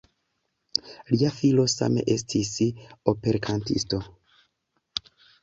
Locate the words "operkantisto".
3.15-4.01